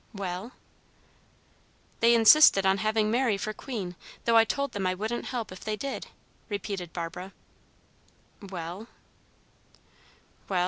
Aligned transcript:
"Well?" 0.15 0.53
"They 1.99 2.15
insisted 2.15 2.65
on 2.65 2.79
having 2.79 3.11
Mary 3.11 3.37
for 3.37 3.53
queen, 3.53 3.95
though 4.25 4.35
I 4.35 4.45
told 4.45 4.71
them 4.71 4.87
I 4.87 4.95
wouldn't 4.95 5.25
help 5.27 5.51
if 5.51 5.59
they 5.59 5.75
did," 5.75 6.07
repeated 6.49 6.91
Barbara. 6.91 7.33
"Well?" 8.41 8.87
"Well? 10.49 10.59